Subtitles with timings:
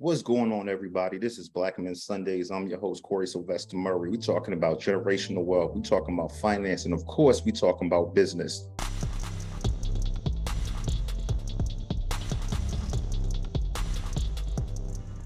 [0.00, 1.18] What's going on, everybody?
[1.18, 2.52] This is Black Men Sundays.
[2.52, 4.10] I'm your host, Corey Sylvester Murray.
[4.10, 5.74] We're talking about generational wealth.
[5.74, 6.84] We're talking about finance.
[6.84, 8.68] And of course, we're talking about business.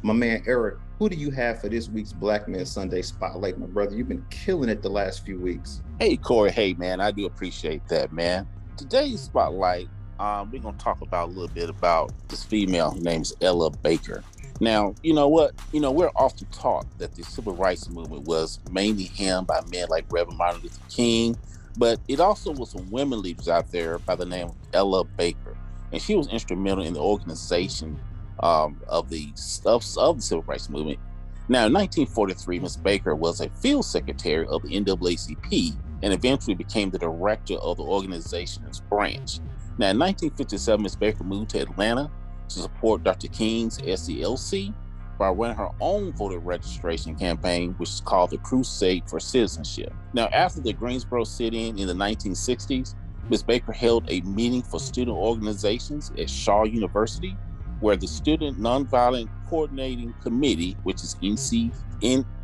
[0.01, 3.59] My man, Eric, who do you have for this week's Black Men Sunday Spotlight?
[3.59, 5.83] My brother, you've been killing it the last few weeks.
[6.01, 6.51] Hey, Corey.
[6.51, 8.49] Hey, man, I do appreciate that, man.
[8.79, 12.93] Today's Spotlight, um, we're going to talk about a little bit about this female.
[12.93, 14.25] Her name's Ella Baker.
[14.63, 15.57] Now, you know what?
[15.73, 19.89] You know, we're often taught that the civil rights movement was mainly hemmed by men
[19.89, 21.37] like Reverend Martin Luther King,
[21.77, 25.57] but it also was some women leaders out there by the name of Ella Baker.
[25.91, 27.99] And she was instrumental in the organization
[28.39, 29.33] um, of the
[29.67, 31.01] of, of the civil rights movement.
[31.49, 32.77] Now, in 1943, Ms.
[32.77, 37.83] Baker was a field secretary of the NAACP and eventually became the director of the
[37.83, 39.41] organization's branch.
[39.77, 40.95] Now, in 1957, Ms.
[40.95, 42.09] Baker moved to Atlanta
[42.55, 43.29] to support Dr.
[43.29, 44.75] King's SCLC
[45.19, 49.93] by running her own voter registration campaign, which is called the Crusade for Citizenship.
[50.15, 52.95] Now, after the Greensboro sit in the 1960s,
[53.31, 53.43] Ms.
[53.43, 57.37] Baker held a meeting for student organizations at Shaw University,
[57.81, 61.73] where the Student Nonviolent Coordinating Committee, which is NC,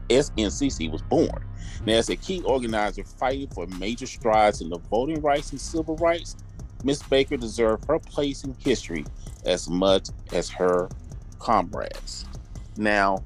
[0.09, 1.45] SNCC, was born.
[1.85, 5.97] Now, as a key organizer fighting for major strides in the voting rights and civil
[5.97, 6.37] rights,
[6.85, 9.05] Miss Baker deserved her place in history
[9.45, 10.89] as much as her
[11.39, 12.25] comrades.
[12.77, 13.25] Now,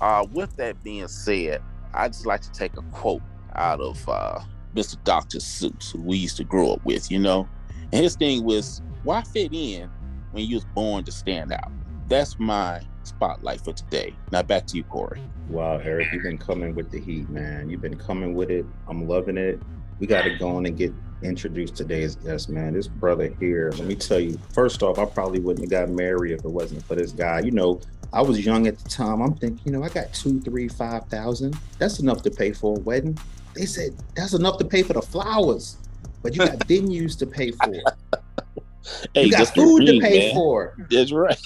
[0.00, 1.62] uh, with that being said,
[1.94, 3.22] I just like to take a quote
[3.54, 4.40] out of uh,
[4.74, 5.02] Mr.
[5.04, 5.38] Dr.
[5.38, 7.48] Seuss, who we used to grow up with, you know.
[7.92, 9.90] And his thing was, why fit in
[10.30, 11.70] when you was born to stand out?
[12.08, 14.14] That's my spotlight for today.
[14.30, 15.20] Now back to you, Corey.
[15.48, 17.68] Wow, Eric, you've been coming with the heat, man.
[17.68, 18.64] You've been coming with it.
[18.88, 19.60] I'm loving it.
[19.98, 20.92] We got to go on and get
[21.22, 22.74] introduce today's guest, man.
[22.74, 26.32] This brother here, let me tell you, first off, I probably wouldn't have got married
[26.32, 27.40] if it wasn't for this guy.
[27.40, 27.80] You know,
[28.12, 29.20] I was young at the time.
[29.20, 31.56] I'm thinking, you know, I got two, three, five thousand.
[31.78, 33.18] That's enough to pay for a wedding.
[33.54, 35.76] They said that's enough to pay for the flowers,
[36.22, 37.72] but you got venues to pay for.
[39.14, 40.34] hey, you got food to pay man.
[40.34, 40.76] for.
[40.90, 41.38] That's right.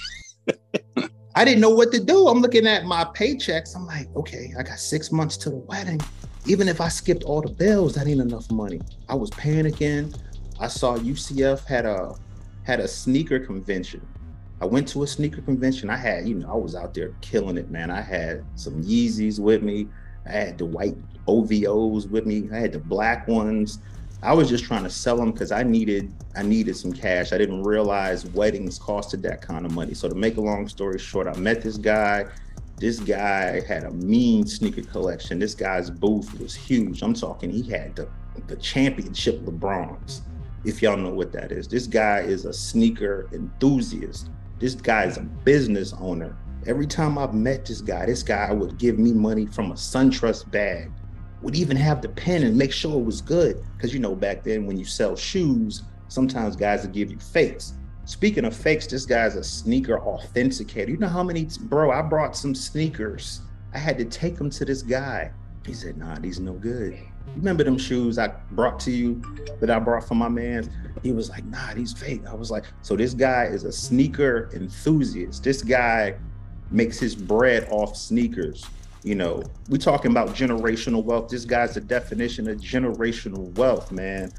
[1.34, 2.28] I didn't know what to do.
[2.28, 3.76] I'm looking at my paychecks.
[3.76, 6.00] I'm like, okay, I got six months to the wedding
[6.46, 8.80] even if I skipped all the bills, that ain't enough money.
[9.08, 10.16] I was panicking.
[10.60, 12.14] I saw UCF had a
[12.62, 14.06] had a sneaker convention.
[14.60, 15.90] I went to a sneaker convention.
[15.90, 17.90] I had, you know, I was out there killing it, man.
[17.90, 19.86] I had some Yeezys with me.
[20.26, 20.96] I had the white
[21.26, 22.48] OVOs with me.
[22.52, 23.80] I had the black ones.
[24.22, 27.32] I was just trying to sell them because I needed I needed some cash.
[27.32, 29.94] I didn't realize weddings costed that kind of money.
[29.94, 32.26] So to make a long story short, I met this guy.
[32.78, 35.38] This guy had a mean sneaker collection.
[35.38, 37.00] This guy's booth was huge.
[37.02, 38.06] I'm talking, he had the,
[38.48, 40.20] the championship LeBrons,
[40.64, 41.66] if y'all know what that is.
[41.66, 44.28] This guy is a sneaker enthusiast.
[44.58, 46.36] This guy is a business owner.
[46.66, 50.50] Every time I've met this guy, this guy would give me money from a SunTrust
[50.50, 50.90] bag,
[51.40, 53.64] would even have the pen and make sure it was good.
[53.76, 57.72] Because you know, back then when you sell shoes, sometimes guys would give you fakes.
[58.06, 60.90] Speaking of fakes, this guy's a sneaker authenticator.
[60.90, 61.90] You know how many, bro?
[61.90, 63.40] I brought some sneakers.
[63.74, 65.32] I had to take them to this guy.
[65.66, 66.96] He said, Nah, these no good.
[67.34, 69.20] Remember them shoes I brought to you
[69.58, 70.70] that I brought for my man?
[71.02, 72.22] He was like, Nah, these fake.
[72.28, 75.42] I was like, So this guy is a sneaker enthusiast.
[75.42, 76.14] This guy
[76.70, 78.64] makes his bread off sneakers.
[79.02, 81.28] You know, we talking about generational wealth.
[81.28, 84.32] This guy's the definition of generational wealth, man.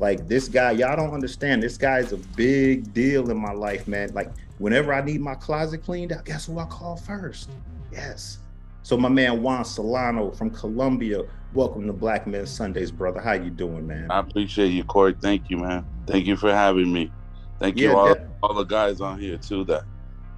[0.00, 1.62] Like this guy, y'all don't understand.
[1.62, 4.12] This guy is a big deal in my life, man.
[4.12, 7.50] Like whenever I need my closet cleaned out, guess who I call first?
[7.92, 8.38] Yes.
[8.82, 11.22] So my man Juan Solano from Colombia,
[11.52, 13.20] welcome to Black Men Sundays, brother.
[13.20, 14.10] How you doing, man?
[14.10, 15.14] I appreciate you, Corey.
[15.20, 15.86] Thank you, man.
[16.06, 17.10] Thank you for having me.
[17.60, 19.84] Thank you yeah, all, all the guys on here too that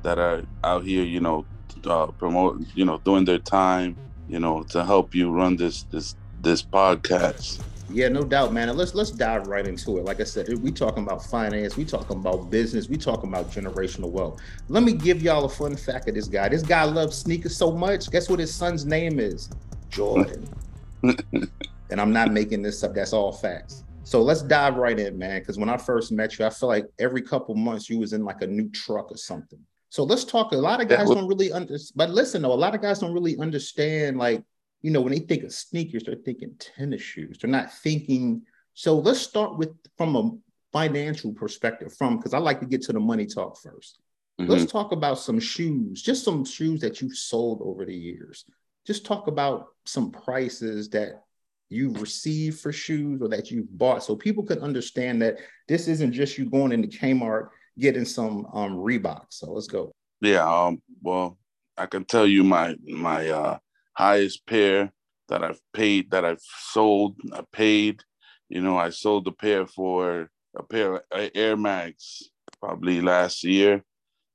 [0.02, 1.46] that are out here, you know,
[1.86, 3.96] uh, promote, you know, doing their time,
[4.28, 7.62] you know, to help you run this this this podcast.
[7.88, 8.68] Yeah, no doubt, man.
[8.68, 10.04] And let's let's dive right into it.
[10.04, 14.10] Like I said, we talking about finance, we talking about business, we talking about generational
[14.10, 14.40] wealth.
[14.68, 16.48] Let me give y'all a fun fact of this guy.
[16.48, 18.10] This guy loves sneakers so much.
[18.10, 19.48] Guess what his son's name is?
[19.88, 20.48] Jordan.
[21.02, 22.94] and I'm not making this up.
[22.94, 23.84] That's all facts.
[24.02, 25.40] So let's dive right in, man.
[25.40, 28.24] Because when I first met you, I feel like every couple months you was in
[28.24, 29.58] like a new truck or something.
[29.88, 30.52] So let's talk.
[30.52, 31.96] A lot of guys don't really understand.
[31.96, 34.42] But listen, though, a lot of guys don't really understand like
[34.86, 37.38] you know, when they think of sneakers, they're thinking tennis shoes.
[37.38, 38.42] They're not thinking.
[38.74, 40.30] So let's start with from a
[40.72, 43.94] financial perspective, from because I like to get to the money talk 1st
[44.38, 44.52] let mm-hmm.
[44.52, 48.44] Let's talk about some shoes, just some shoes that you've sold over the years.
[48.86, 51.24] Just talk about some prices that
[51.68, 56.12] you've received for shoes or that you've bought so people could understand that this isn't
[56.12, 59.24] just you going into Kmart getting some um Reebok.
[59.30, 59.90] So let's go.
[60.20, 61.38] Yeah, um, well,
[61.76, 63.58] I can tell you my my uh,
[63.96, 64.92] highest pair
[65.28, 67.16] that I've paid that I've sold.
[67.32, 68.02] I paid,
[68.48, 72.22] you know, I sold a pair for a pair of Air Max
[72.60, 73.82] probably last year.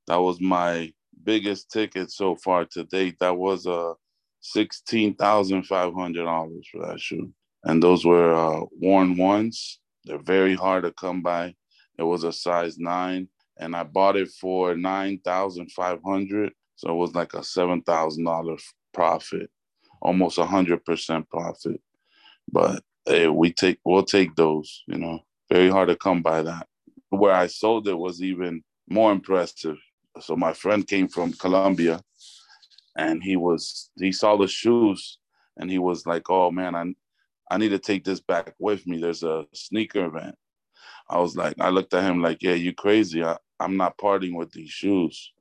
[0.07, 0.91] That was my
[1.23, 3.17] biggest ticket so far to date.
[3.19, 3.93] That was a uh,
[4.41, 7.31] sixteen thousand five hundred dollars for that shoe,
[7.63, 9.79] and those were uh, worn ones.
[10.05, 11.55] They're very hard to come by.
[11.97, 16.53] It was a size nine, and I bought it for nine thousand five hundred.
[16.75, 18.57] So it was like a seven thousand dollar
[18.93, 19.49] profit,
[20.01, 21.81] almost a hundred percent profit.
[22.51, 24.83] But hey, we take we'll take those.
[24.87, 26.67] You know, very hard to come by that.
[27.09, 29.77] Where I sold it was even more impressive.
[30.19, 32.01] So my friend came from Colombia,
[32.97, 35.17] and he was he saw the shoes,
[35.57, 36.85] and he was like, "Oh man, I
[37.49, 38.99] I need to take this back with me.
[38.99, 40.35] There's a sneaker event."
[41.09, 43.23] I was like, I looked at him like, "Yeah, you crazy?
[43.23, 45.33] I, I'm not parting with these shoes."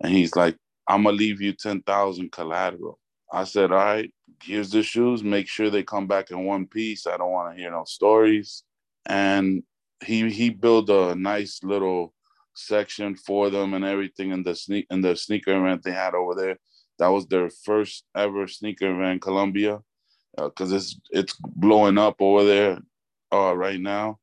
[0.00, 0.56] And he's like,
[0.88, 2.98] "I'm gonna leave you ten thousand collateral."
[3.32, 4.12] I said, "All right,
[4.42, 5.22] here's the shoes.
[5.24, 7.06] Make sure they come back in one piece.
[7.06, 8.62] I don't want to hear no stories."
[9.06, 9.62] And
[10.04, 12.14] he he built a nice little
[12.54, 16.34] section for them and everything in the sneak in the sneaker event they had over
[16.34, 16.58] there.
[16.98, 19.80] That was their first ever sneaker event in Colombia
[20.36, 22.78] because uh, it's it's blowing up over there
[23.32, 24.18] uh, right now,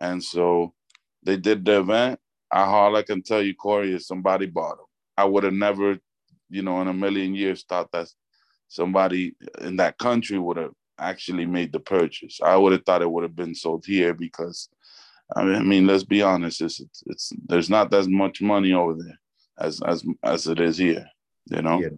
[0.00, 0.74] and so
[1.22, 2.20] they did the event.
[2.52, 4.86] I all I can tell you, Corey, is somebody bought them.
[5.16, 5.98] I would have never,
[6.50, 8.08] you know, in a million years thought that
[8.68, 12.40] somebody in that country would have actually made the purchase.
[12.42, 14.68] I would have thought it would have been sold here because,
[15.36, 18.72] I mean, I mean let's be honest, it's, it's, it's there's not as much money
[18.72, 19.18] over there
[19.58, 21.06] as as as it is here.
[21.46, 21.80] You know.
[21.80, 21.88] Yeah,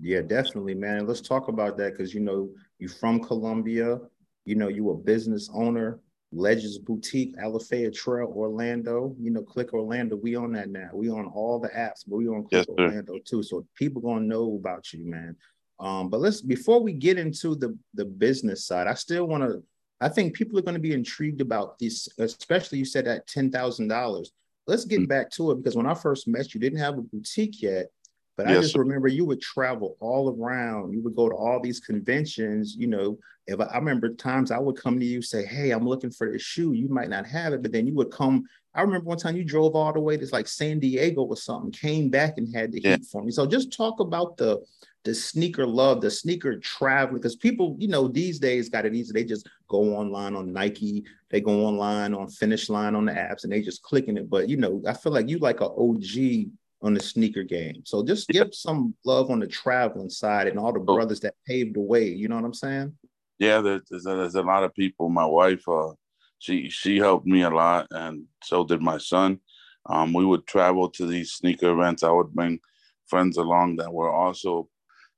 [0.00, 1.06] yeah, definitely, man.
[1.06, 3.98] Let's talk about that because you know you're from Colombia.
[4.44, 6.00] You know you a business owner.
[6.32, 9.14] Legends Boutique, Alafaya Trail, Orlando.
[9.20, 10.16] You know, Click Orlando.
[10.16, 10.90] We on that now.
[10.92, 13.42] We on all the apps, but we on Click yes, Orlando too.
[13.42, 15.36] So people gonna know about you, man.
[15.78, 19.62] Um, but let's before we get into the the business side, I still want to.
[20.00, 23.50] I think people are going to be intrigued about this, especially you said that ten
[23.50, 24.32] thousand dollars.
[24.66, 25.06] Let's get mm-hmm.
[25.06, 27.90] back to it because when I first met you, didn't have a boutique yet.
[28.36, 30.92] But yes, I just remember you would travel all around.
[30.92, 32.74] You would go to all these conventions.
[32.76, 35.86] You know, if I, I, remember times I would come to you say, "Hey, I'm
[35.86, 38.44] looking for this shoe." You might not have it, but then you would come.
[38.74, 41.72] I remember one time you drove all the way to like San Diego or something,
[41.72, 42.96] came back and had the yeah.
[42.96, 43.30] heat for me.
[43.32, 44.62] So just talk about the
[45.04, 49.12] the sneaker love, the sneaker traveling, because people, you know, these days got it easy.
[49.12, 53.42] They just go online on Nike, they go online on Finish Line on the apps,
[53.44, 54.30] and they just clicking it.
[54.30, 56.52] But you know, I feel like you like an OG
[56.82, 57.82] on the sneaker game.
[57.84, 60.84] So just give some love on the traveling side and all the oh.
[60.84, 62.06] brothers that paved the way.
[62.06, 62.96] You know what I'm saying?
[63.38, 65.08] Yeah, there's, there's a lot of people.
[65.08, 65.92] My wife, uh,
[66.38, 69.38] she she helped me a lot, and so did my son.
[69.86, 72.02] Um, we would travel to these sneaker events.
[72.02, 72.60] I would bring
[73.06, 74.68] friends along that were also,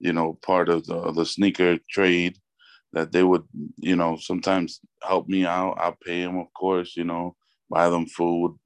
[0.00, 2.38] you know, part of the, the sneaker trade.
[2.92, 3.42] That they would,
[3.78, 5.78] you know, sometimes help me out.
[5.78, 7.34] I'll pay them, of course, you know,
[7.68, 8.56] buy them food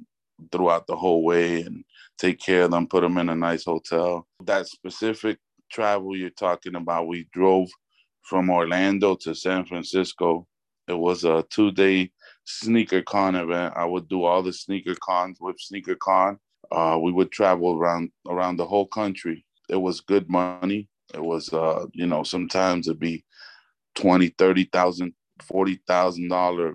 [0.53, 1.83] throughout the whole way, and
[2.19, 4.27] take care of them, put them in a nice hotel.
[4.45, 5.39] That specific
[5.71, 7.69] travel you're talking about, we drove
[8.23, 10.47] from Orlando to San Francisco.
[10.87, 12.11] It was a two day
[12.45, 13.75] sneaker con event.
[13.77, 16.39] I would do all the sneaker cons with Sneaker Con.
[16.73, 19.45] Uh, we would travel around around the whole country.
[19.69, 20.89] It was good money.
[21.15, 23.25] It was, uh, you know, sometimes it'd be
[23.95, 26.75] twenty, thirty thousand, forty thousand dollar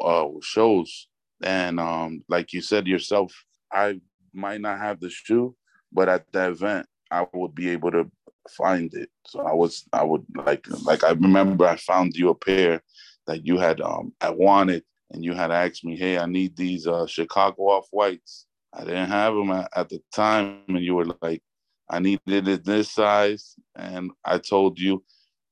[0.00, 1.08] uh, shows.
[1.42, 3.32] And um, like you said yourself,
[3.72, 4.00] I
[4.34, 5.54] might not have the shoe,
[5.92, 8.10] but at the event, I would be able to
[8.50, 9.10] find it.
[9.26, 12.82] So I was, I would like, like I remember I found you a pair
[13.26, 16.86] that you had, um, I wanted, and you had asked me, hey, I need these
[16.86, 18.46] uh, Chicago off whites.
[18.72, 21.42] I didn't have them at, at the time, and you were like,
[21.88, 25.04] I needed it this size, and I told you,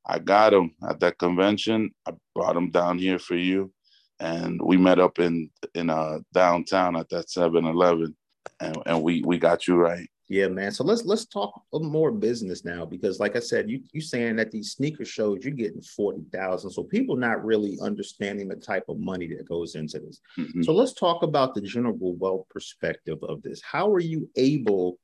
[0.06, 1.92] I got them at that convention.
[2.06, 3.72] I brought them down here for you,
[4.18, 8.16] and we met up in in uh downtown at that 7-Eleven
[8.60, 10.08] and, and we we got you right.
[10.28, 10.72] Yeah, man.
[10.72, 14.50] So let's let's talk more business now because, like I said, you you saying that
[14.50, 18.98] these sneaker shows you're getting forty thousand, so people not really understanding the type of
[18.98, 20.20] money that goes into this.
[20.38, 20.62] Mm-hmm.
[20.62, 23.60] So let's talk about the general wealth perspective of this.
[23.60, 24.98] How are you able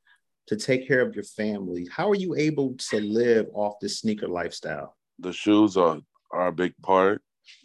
[0.47, 1.87] to take care of your family?
[1.92, 4.97] How are you able to live off this sneaker lifestyle?
[5.18, 7.21] The shoes are are a big part,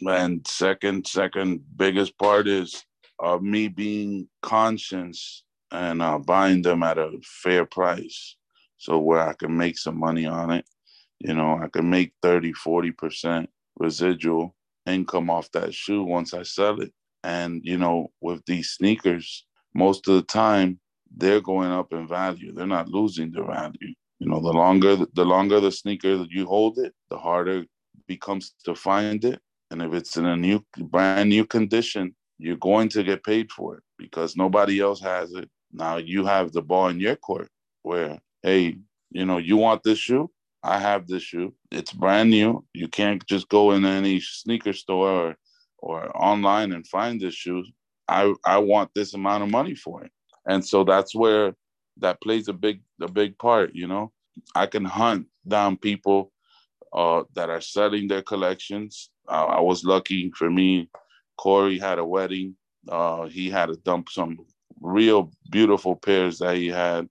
[0.06, 2.84] and second second biggest part is
[3.22, 5.43] uh, me being conscious
[5.74, 8.36] and uh, buying them at a fair price.
[8.78, 10.66] So where I can make some money on it,
[11.18, 13.46] you know, I can make 30, 40%
[13.78, 14.54] residual
[14.86, 16.92] income off that shoe once I sell it.
[17.22, 20.78] And, you know, with these sneakers, most of the time
[21.16, 22.52] they're going up in value.
[22.52, 23.94] They're not losing their value.
[24.18, 27.68] You know, the longer the longer the sneaker that you hold it, the harder it
[28.06, 29.40] becomes to find it.
[29.70, 33.76] And if it's in a new brand new condition, you're going to get paid for
[33.76, 35.48] it because nobody else has it.
[35.74, 37.48] Now you have the ball in your court
[37.82, 38.78] where, hey,
[39.10, 40.30] you know, you want this shoe?
[40.62, 41.52] I have this shoe.
[41.70, 42.64] It's brand new.
[42.72, 45.36] You can't just go in any sneaker store or,
[45.78, 47.64] or online and find this shoe.
[48.08, 50.12] I I want this amount of money for it.
[50.46, 51.54] And so that's where
[51.98, 54.12] that plays a big a big part, you know.
[54.54, 56.32] I can hunt down people
[56.92, 59.10] uh, that are selling their collections.
[59.28, 60.88] Uh, I was lucky for me.
[61.36, 62.56] Corey had a wedding.
[62.88, 64.38] Uh, he had to dump some
[64.80, 67.08] real beautiful pairs that he had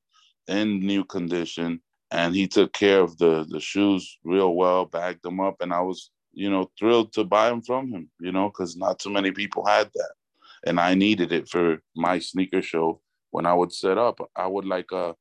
[0.47, 5.39] in new condition, and he took care of the the shoes real well, bagged them
[5.39, 8.09] up, and I was you know thrilled to buy them from him.
[8.19, 10.11] You know, because not too many people had that,
[10.65, 13.01] and I needed it for my sneaker show.
[13.31, 15.15] When I would set up, I would like a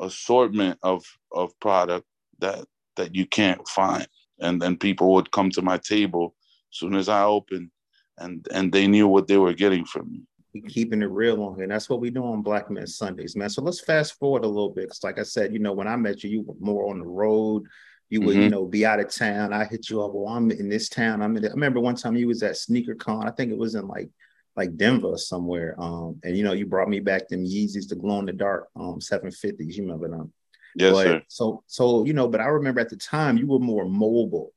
[0.00, 2.06] assortment of of product
[2.40, 2.66] that
[2.96, 4.06] that you can't find,
[4.40, 6.34] and then people would come to my table
[6.72, 7.70] as soon as I opened,
[8.18, 10.22] and and they knew what they were getting from me
[10.60, 11.64] keeping it real on here.
[11.64, 13.50] And that's what we do on Black Men Sundays, man.
[13.50, 14.84] So let's fast forward a little bit.
[14.84, 17.06] Because like I said, you know, when I met you, you were more on the
[17.06, 17.64] road.
[18.08, 18.42] You would, mm-hmm.
[18.42, 19.52] you know, be out of town.
[19.52, 20.12] I hit you up.
[20.14, 21.22] Well, I'm in this town.
[21.22, 21.44] I'm in.
[21.44, 23.26] I remember one time you was at Sneaker Con.
[23.26, 24.10] I think it was in like
[24.54, 25.74] like Denver somewhere.
[25.78, 28.68] Um, and you know, you brought me back them Yeezys, the glow in the dark
[28.76, 29.74] um 750s.
[29.74, 30.32] You remember them?
[30.76, 31.22] Yes, but, sir.
[31.28, 34.52] So so you know, but I remember at the time you were more mobile.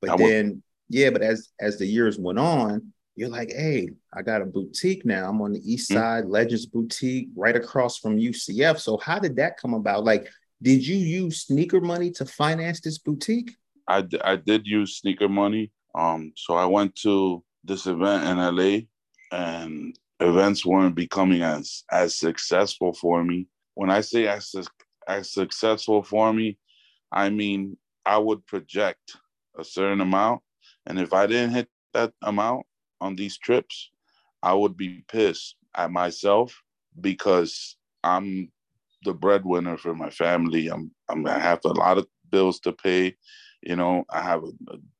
[0.00, 0.62] But I then, would.
[0.88, 5.04] yeah, but as as the years went on, you're like, hey, I got a boutique
[5.04, 5.28] now.
[5.28, 6.00] I'm on the east mm-hmm.
[6.00, 8.78] side, Legends Boutique, right across from UCF.
[8.78, 10.04] So how did that come about?
[10.04, 10.28] Like,
[10.62, 13.52] did you use sneaker money to finance this boutique?
[13.88, 15.72] I, d- I did use sneaker money.
[15.94, 18.78] Um, so I went to this event in LA
[19.30, 23.46] and events weren't becoming as as successful for me.
[23.74, 24.54] When I say as,
[25.08, 26.58] as successful for me,
[27.10, 29.16] I mean I would project
[29.58, 30.42] a certain amount.
[30.86, 32.66] And if I didn't hit that amount,
[33.02, 33.90] on these trips,
[34.42, 36.62] I would be pissed at myself
[37.00, 38.50] because I'm
[39.04, 40.68] the breadwinner for my family.
[40.68, 43.16] I'm, I'm I have a lot of bills to pay.
[43.62, 44.42] You know, I have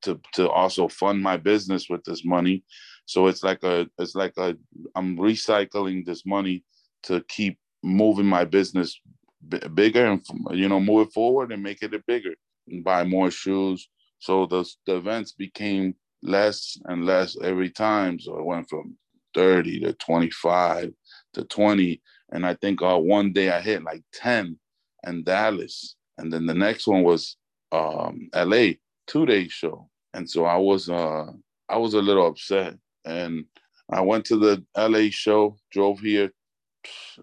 [0.02, 2.64] to to also fund my business with this money.
[3.06, 4.56] So it's like a it's like a
[4.94, 6.64] I'm recycling this money
[7.04, 9.00] to keep moving my business
[9.48, 10.20] b- bigger and
[10.52, 12.34] you know move it forward and make it bigger
[12.68, 13.88] and buy more shoes.
[14.18, 18.18] So the the events became less and less every time.
[18.18, 18.96] So it went from
[19.34, 20.92] 30 to 25
[21.34, 22.00] to 20.
[22.32, 24.58] And I think uh, one day I hit like 10
[25.06, 25.96] in Dallas.
[26.18, 27.36] And then the next one was
[27.72, 28.72] um, LA,
[29.06, 29.88] two day show.
[30.14, 31.26] And so I was uh,
[31.68, 32.74] I was a little upset.
[33.04, 33.44] And
[33.90, 36.30] I went to the LA show, drove here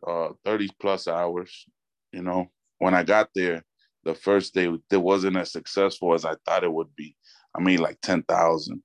[0.06, 1.66] uh, 30 plus hours.
[2.12, 2.48] You know,
[2.80, 3.64] when I got there,
[4.04, 7.16] the first day it wasn't as successful as I thought it would be.
[7.56, 8.82] I mean, like 10,000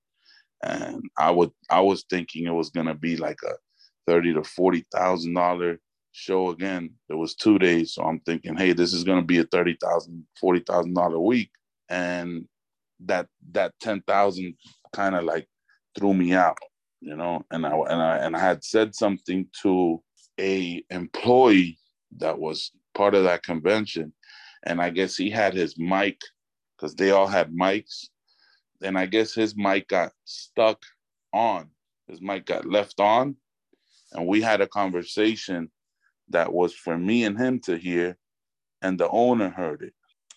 [0.64, 3.52] and I would I was thinking it was gonna be like a
[4.06, 5.78] thirty to forty thousand dollar
[6.12, 6.90] show again.
[7.09, 10.25] It was two days, so I'm thinking, hey, this is gonna be a thirty thousand,
[10.40, 11.50] forty thousand dollar week,
[11.88, 12.47] and
[13.04, 14.54] that that ten thousand
[14.92, 15.47] kind of like
[15.99, 16.59] threw me out,
[17.00, 17.44] you know.
[17.50, 20.02] And I and I and I had said something to
[20.40, 21.78] a employee
[22.18, 24.12] that was part of that convention,
[24.64, 26.18] and I guess he had his mic
[26.76, 28.09] because they all had mics
[28.85, 30.83] and I guess his mic got stuck
[31.33, 31.71] on.
[32.07, 33.37] His mic got left on,
[34.12, 35.71] and we had a conversation
[36.29, 38.17] that was for me and him to hear,
[38.83, 39.95] and the owner heard it,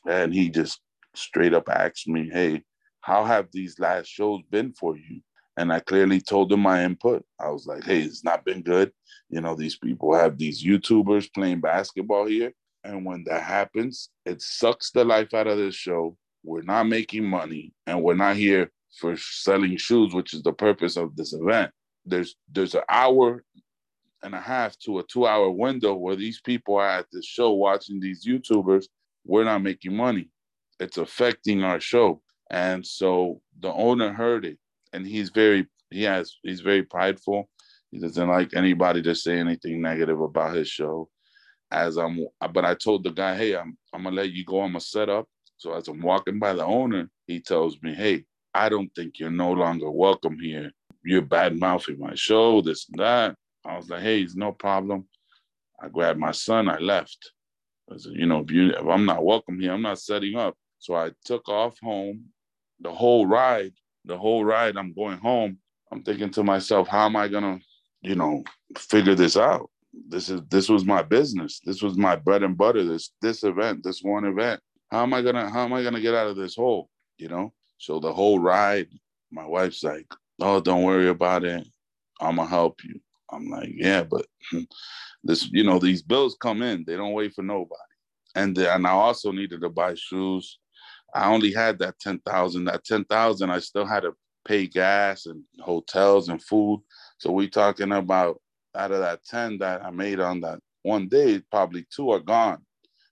[0.08, 0.80] and he just
[1.13, 2.63] straight up asked me, "Hey,
[3.01, 5.22] how have these last shows been for you?"
[5.58, 7.25] And I clearly told him my input.
[7.39, 8.94] I was like, "Hey, it's not been good.
[9.30, 14.42] You know, these people have these YouTubers playing basketball here, and when that happens, it
[14.42, 18.72] sucks the life out of this show." We're not making money, and we're not here
[19.00, 21.72] for selling shoes, which is the purpose of this event.
[22.06, 23.44] There's there's an hour
[24.24, 27.51] and a half to a two hour window where these people are at the show
[27.51, 28.86] watching these YouTubers.
[29.25, 30.30] We're not making money.
[30.80, 32.22] It's affecting our show.
[32.50, 34.58] And so the owner heard it
[34.94, 37.50] and he's very he has he's very prideful.
[37.92, 41.10] He doesn't like anybody to say anything negative about his show.
[41.72, 44.62] As I'm but I told the guy, hey, I'm I'm gonna let you go.
[44.62, 45.27] I'm gonna set up
[45.58, 49.32] so as I'm walking by the owner, he tells me, Hey, I don't think you're
[49.32, 50.72] no longer welcome here.
[51.04, 53.36] You're bad mouthing my show, this and that.
[53.66, 55.08] I was like, Hey, it's no problem.
[55.82, 57.32] I grabbed my son, I left.
[57.92, 60.56] I said, you know, if, you, if I'm not welcome here, I'm not setting up.
[60.80, 62.26] So I took off home.
[62.82, 63.74] The whole ride,
[64.06, 65.58] the whole ride, I'm going home.
[65.92, 67.60] I'm thinking to myself, how am I gonna,
[68.02, 68.44] you know,
[68.78, 69.70] figure this out?
[70.08, 71.60] This is this was my business.
[71.66, 72.84] This was my bread and butter.
[72.84, 76.15] This this event, this one event how am I gonna how am I gonna get
[76.15, 76.89] out of this hole?
[77.17, 77.53] You know?
[77.77, 78.88] So the whole ride,
[79.32, 80.08] my wife's like,
[80.39, 81.67] Oh, don't worry about it.
[82.20, 83.00] I'm gonna help you.
[83.32, 84.25] I'm like, yeah, but
[85.24, 87.82] this, you know, these bills come in, they don't wait for nobody.
[88.36, 90.60] And and I also needed to buy shoes.
[91.13, 92.65] I only had that ten thousand.
[92.65, 94.13] That ten thousand, I still had to
[94.46, 96.82] pay gas and hotels and food.
[97.17, 98.41] So we talking about
[98.75, 102.63] out of that ten that I made on that one day, probably two are gone.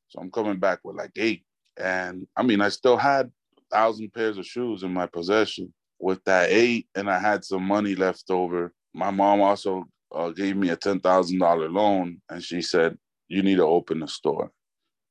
[0.10, 1.45] So I'm coming back with like eight.
[1.78, 3.32] And I mean, I still had
[3.72, 5.74] thousand pairs of shoes in my possession.
[6.00, 8.74] With that eight, and I had some money left over.
[8.94, 12.98] My mom also uh, gave me a ten thousand dollar loan, and she said,
[13.30, 14.52] "You need to open a store.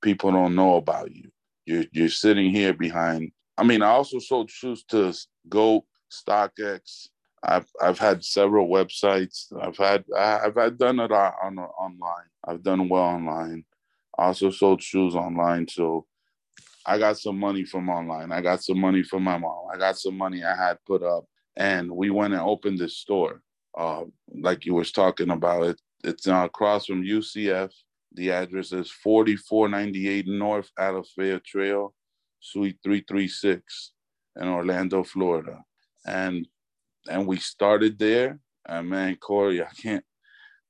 [0.02, 1.30] People don't know about you.
[1.64, 5.14] You're you're sitting here behind." I mean, I also sold shoes to
[5.48, 7.08] Goat, StockX.
[7.42, 9.52] I've I've had several websites.
[9.60, 12.28] I've had I've had done it on, on online.
[12.46, 13.64] I've done well online.
[14.18, 16.06] I also sold shoes online, so
[16.86, 18.32] I got some money from online.
[18.32, 19.66] I got some money from my mom.
[19.72, 21.24] I got some money I had put up,
[21.56, 23.42] and we went and opened this store.
[23.76, 24.04] Uh,
[24.40, 27.72] like you was talking about it, it's uh, across from UCF.
[28.12, 31.94] The address is 4498 North Alafaya Trail,
[32.40, 33.92] Suite 336
[34.40, 35.64] in Orlando, Florida.
[36.06, 36.46] And
[37.08, 38.38] and we started there.
[38.66, 40.04] And man, Corey, I can't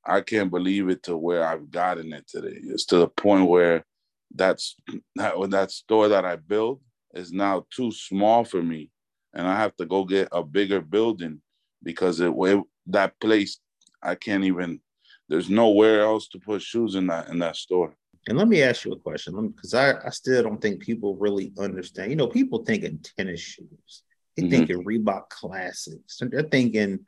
[0.07, 2.59] I can't believe it to where I've gotten it today.
[2.63, 3.85] It's to the point where
[4.35, 4.77] that's
[5.17, 6.81] that that store that I built
[7.15, 8.91] is now too small for me,
[9.33, 11.41] and I have to go get a bigger building
[11.83, 13.61] because it, it that place
[14.03, 14.81] I can't even.
[15.29, 17.95] There's nowhere else to put shoes in that in that store.
[18.27, 21.53] And let me ask you a question, because I, I still don't think people really
[21.59, 22.11] understand.
[22.11, 24.03] You know, people thinking tennis shoes,
[24.37, 24.51] they mm-hmm.
[24.51, 27.01] thinking Reebok Classics, they're thinking,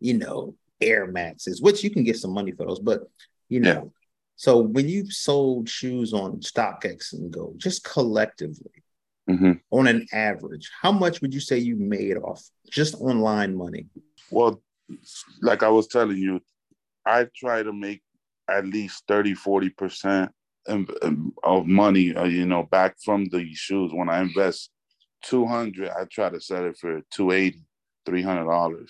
[0.00, 3.02] you know, Air Maxes, which you can get some money for those, but
[3.48, 3.92] you know.
[4.36, 8.84] So when you sold shoes on StockX and Go, just collectively,
[9.28, 9.52] mm-hmm.
[9.70, 13.86] on an average, how much would you say you made off just online money?
[14.30, 14.62] Well,
[15.40, 16.40] like I was telling you,
[17.06, 18.02] I try to make
[18.48, 20.28] at least 30, 40%
[21.42, 23.90] of money, uh, you know, back from the shoes.
[23.94, 24.70] When I invest
[25.22, 27.64] 200, I try to sell it for 280,
[28.06, 28.86] $300,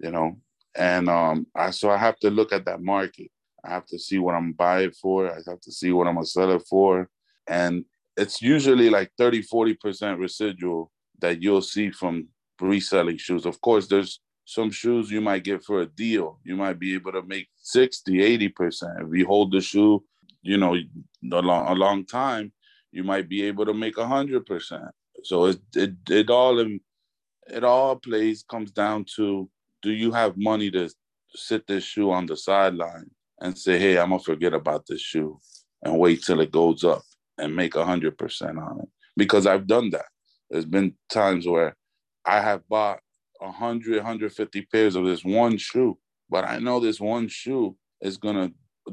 [0.00, 0.36] you know,
[0.74, 3.30] and um, I, so I have to look at that market
[3.64, 5.30] I have to see what I'm buying for.
[5.30, 7.08] I have to see what I'm gonna sell it for.
[7.46, 7.84] And
[8.16, 12.28] it's usually like 30, 40% residual that you'll see from
[12.60, 13.46] reselling shoes.
[13.46, 16.38] Of course, there's some shoes you might get for a deal.
[16.44, 19.08] You might be able to make 60, 80%.
[19.08, 20.04] If you hold the shoe,
[20.42, 22.52] you know, a long, a long time,
[22.92, 24.90] you might be able to make 100%.
[25.24, 26.60] So it, it, it all,
[27.48, 29.48] it all plays, comes down to,
[29.82, 30.90] do you have money to
[31.34, 35.38] sit this shoe on the sideline and say, hey, I'm gonna forget about this shoe
[35.82, 37.02] and wait till it goes up
[37.38, 38.88] and make hundred percent on it.
[39.16, 40.06] Because I've done that.
[40.50, 41.76] There's been times where
[42.24, 43.00] I have bought
[43.40, 45.98] 100, 150 pairs of this one shoe,
[46.30, 48.52] but I know this one shoe is gonna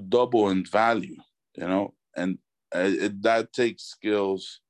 [0.09, 1.17] double in value,
[1.55, 2.37] you know, and
[2.73, 4.61] it, that takes skills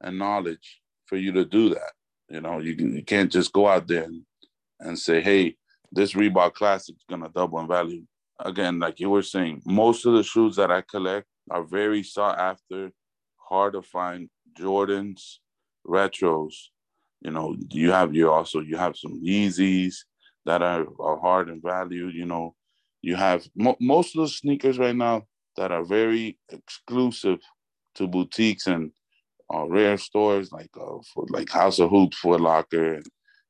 [0.00, 1.92] and knowledge for you to do that.
[2.28, 4.22] You know, you, can, you can't just go out there and,
[4.80, 5.56] and say, hey,
[5.90, 8.04] this Reebok Classic is gonna double in value
[8.40, 12.38] again, like you were saying, most of the shoes that I collect are very sought
[12.38, 12.90] after,
[13.36, 14.28] hard to find.
[14.58, 15.38] Jordans,
[15.86, 16.54] retros.
[17.20, 19.94] You know, you have you also you have some Yeezys
[20.46, 22.08] that are, are hard in value.
[22.08, 22.54] You know,
[23.02, 27.40] you have mo- most of the sneakers right now that are very exclusive
[27.96, 28.92] to boutiques and
[29.52, 33.06] uh, rare stores like uh, for like House of Hoops, Foot Locker, and,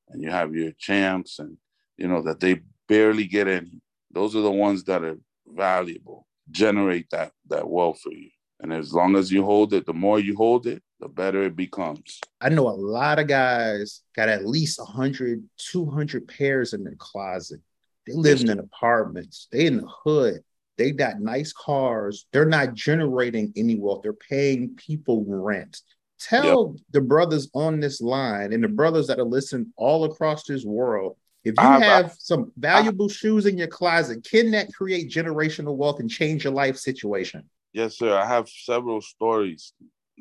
[0.09, 1.57] and you have your champs, and
[1.97, 3.81] you know that they barely get any.
[4.19, 8.31] Those are the ones that are valuable, generate that that wealth for you.
[8.59, 11.55] And as long as you hold it, the more you hold it, the better it
[11.55, 12.21] becomes.
[12.41, 17.61] I know a lot of guys got at least 100, 200 pairs in their closet.
[18.09, 20.43] They live in apartments, they in the hood,
[20.79, 22.27] they got nice cars.
[22.33, 25.81] They're not generating any wealth, they're paying people rent.
[26.19, 26.85] Tell yep.
[26.91, 31.17] the brothers on this line and the brothers that are listening all across this world
[31.49, 35.11] if you I, have I, some valuable I, shoes in your closet, can that create
[35.11, 37.49] generational wealth and change your life situation?
[37.73, 38.17] Yes, sir.
[38.17, 39.73] I have several stories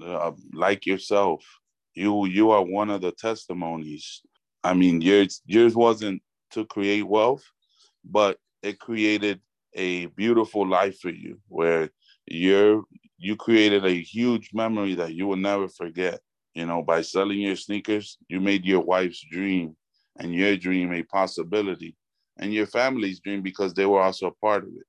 [0.03, 1.43] uh, like yourself.
[1.93, 4.21] You you are one of the testimonies.
[4.63, 7.43] I mean, yours yours wasn't to create wealth,
[8.03, 9.41] but it created
[9.73, 11.89] a beautiful life for you where
[12.25, 12.83] you're
[13.17, 16.19] you created a huge memory that you will never forget.
[16.53, 19.75] You know, by selling your sneakers, you made your wife's dream
[20.19, 21.95] and your dream a possibility
[22.39, 24.85] and your family's dream because they were also a part of it.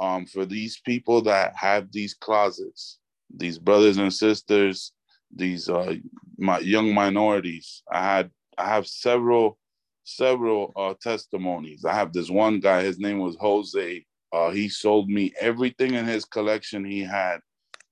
[0.00, 2.98] Um, for these people that have these closets,
[3.34, 4.92] these brothers and sisters
[5.34, 5.94] these uh
[6.38, 7.82] my young minorities.
[7.90, 9.58] I had I have several
[10.04, 11.84] several uh testimonies.
[11.84, 14.04] I have this one guy, his name was Jose.
[14.32, 17.40] Uh he sold me everything in his collection he had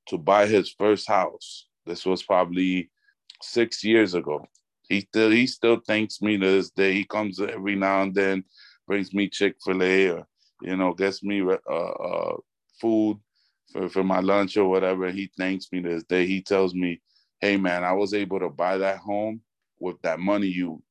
[0.08, 1.66] to buy his first house.
[1.84, 2.90] This was probably
[3.42, 4.46] six years ago.
[4.88, 6.92] He still he still thanks me to this day.
[6.94, 8.44] He comes every now and then,
[8.87, 10.27] brings me Chick Fil A or
[10.62, 12.37] you know gets me uh, uh,
[12.81, 13.18] food
[13.72, 15.11] for, for my lunch or whatever.
[15.11, 16.27] He thanks me to this day.
[16.27, 17.01] He tells me,
[17.40, 19.40] "Hey man, I was able to buy that home
[19.81, 20.83] with that money you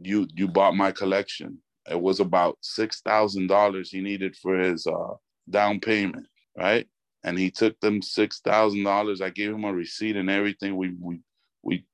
[0.00, 1.58] you you bought my collection.
[1.90, 5.14] It was about six thousand dollars he needed for his uh,
[5.50, 6.26] down payment,
[6.56, 6.86] right?
[7.24, 9.20] And he took them six thousand dollars.
[9.20, 10.76] I gave him a receipt and everything.
[10.76, 11.20] We we
[11.64, 11.84] we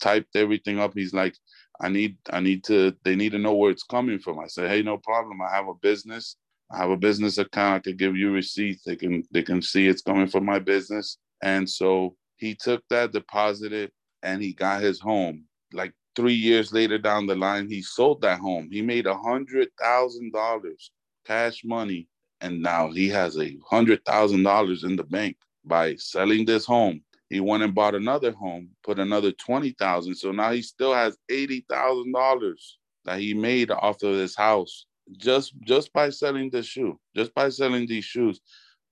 [0.00, 0.92] typed everything up.
[0.94, 1.36] He's like,
[1.80, 4.38] I need, I need to, they need to know where it's coming from.
[4.38, 5.40] I said, hey, no problem.
[5.40, 6.36] I have a business.
[6.70, 7.76] I have a business account.
[7.76, 8.82] I could give you receipts.
[8.84, 11.18] They can, they can see it's coming from my business.
[11.42, 15.44] And so he took that, deposited, and he got his home.
[15.72, 18.68] Like three years later down the line, he sold that home.
[18.70, 20.90] He made a hundred thousand dollars
[21.26, 22.08] cash money,
[22.40, 27.02] and now he has a hundred thousand dollars in the bank by selling this home
[27.30, 30.16] he went and bought another home, put another twenty thousand.
[30.16, 34.86] So now he still has eighty thousand dollars that he made off of this house
[35.16, 38.40] just just by selling the shoe, just by selling these shoes.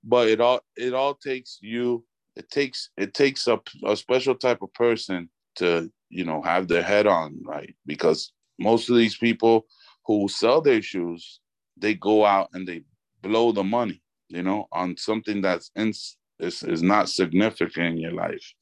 [0.04, 2.04] But it all it all takes you.
[2.36, 6.82] It takes it takes a, a special type of person to you know have their
[6.82, 9.66] head on right because most of these people
[10.06, 11.40] who sell their shoes
[11.76, 12.82] they go out and they
[13.22, 15.92] blow the money you know on something that's in,
[16.38, 18.54] is, is not significant in your life.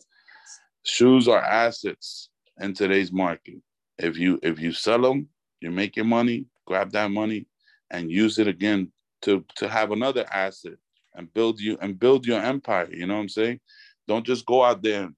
[0.85, 3.57] Shoes are assets in today's market.
[3.99, 5.29] If you if you sell them,
[5.61, 7.47] you make your money, grab that money
[7.91, 10.75] and use it again to to have another asset
[11.15, 12.89] and build you and build your empire.
[12.93, 13.61] You know what I'm saying?
[14.07, 15.15] Don't just go out there and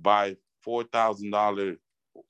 [0.00, 1.76] buy four thousand dollar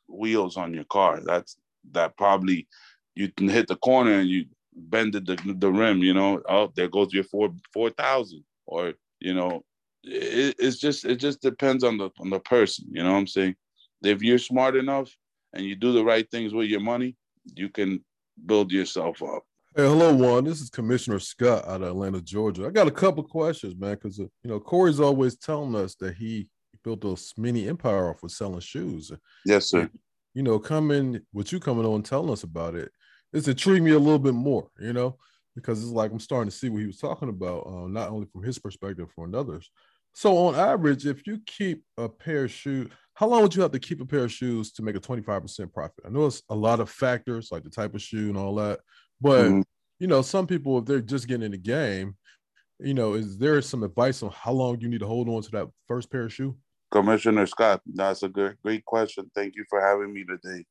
[0.09, 1.21] wheels on your car.
[1.25, 1.57] That's
[1.93, 2.69] that probably
[3.15, 6.89] you can hit the corner and you bended the, the rim, you know, oh, there
[6.89, 8.45] goes your four four thousand.
[8.67, 9.65] Or, you know,
[10.05, 12.87] it, it's just it just depends on the on the person.
[12.91, 13.55] You know what I'm saying?
[14.03, 15.11] If you're smart enough
[15.53, 17.17] and you do the right things with your money,
[17.55, 18.05] you can
[18.47, 19.45] build yourself up.
[19.75, 20.45] Hey, hello, Juan.
[20.45, 22.67] This is Commissioner Scott out of Atlanta, Georgia.
[22.67, 26.15] I got a couple questions, man, because uh, you know Corey's always telling us that
[26.15, 26.49] he
[26.85, 29.13] built a mini empire off of selling shoes.
[29.47, 29.89] Yes, sir.
[30.35, 32.91] You know, coming with you coming on telling us about it,
[33.33, 34.69] it's intrigued me a little bit more.
[34.79, 35.17] You know,
[35.55, 38.27] because it's like I'm starting to see what he was talking about, uh, not only
[38.27, 39.71] from his perspective, from others.
[40.13, 43.73] So on average, if you keep a pair of shoes, how long would you have
[43.73, 46.05] to keep a pair of shoes to make a 25% profit?
[46.07, 48.81] I know it's a lot of factors like the type of shoe and all that,
[49.21, 49.61] but mm-hmm.
[49.99, 52.17] you know, some people if they're just getting in the game,
[52.79, 55.51] you know, is there some advice on how long you need to hold on to
[55.53, 56.57] that first pair of shoe?
[56.91, 59.31] Commissioner Scott, that's a good great question.
[59.35, 60.65] Thank you for having me today.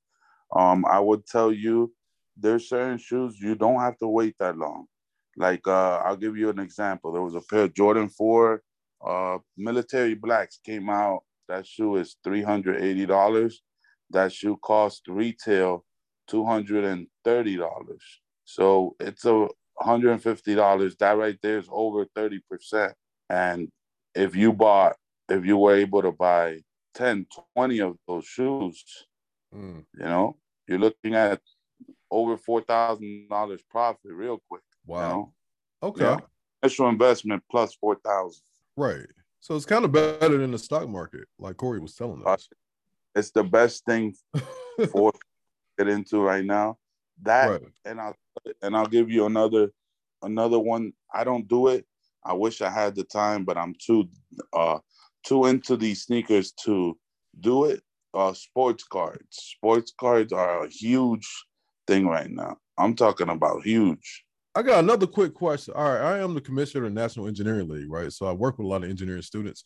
[0.55, 1.93] Um, I would tell you
[2.37, 4.85] there's certain shoes you don't have to wait that long.
[5.37, 7.11] Like uh, I'll give you an example.
[7.11, 8.61] There was a pair of Jordan 4
[9.05, 11.23] uh, military blacks came out.
[11.47, 13.61] That shoe is three hundred eighty dollars.
[14.09, 15.85] That shoe cost retail
[16.27, 18.03] two hundred and thirty dollars.
[18.45, 19.47] So it's a
[19.79, 20.95] hundred and fifty dollars.
[20.97, 22.93] That right there is over thirty percent.
[23.29, 23.69] And
[24.15, 24.95] if you bought,
[25.29, 26.59] if you were able to buy
[26.95, 28.83] 10, 20 of those shoes,
[29.55, 29.85] mm.
[29.97, 30.37] you know,
[30.67, 31.41] you're looking at
[32.09, 34.63] over four thousand dollars profit real quick.
[34.85, 34.99] Wow.
[35.01, 35.33] You know?
[35.83, 36.03] Okay.
[36.03, 36.19] Yeah.
[36.63, 38.43] Initial investment plus four thousand.
[38.77, 39.07] Right.
[39.39, 42.47] So it's kind of better than the stock market, like Corey was telling us.
[43.15, 44.15] It's the best thing
[44.91, 45.11] for
[45.77, 46.77] get into right now.
[47.23, 47.61] That right.
[47.85, 48.15] and I'll
[48.61, 49.71] and I'll give you another
[50.21, 50.93] another one.
[51.13, 51.85] I don't do it.
[52.23, 54.09] I wish I had the time, but I'm too
[54.53, 54.79] uh
[55.25, 56.97] too into these sneakers to
[57.39, 57.81] do it.
[58.13, 59.27] Uh sports cards.
[59.31, 61.27] Sports cards are a huge
[61.87, 62.57] thing right now.
[62.77, 64.23] I'm talking about huge.
[64.53, 65.73] I got another quick question.
[65.75, 68.11] All right, I am the commissioner of the National Engineering League, right?
[68.11, 69.63] So I work with a lot of engineering students,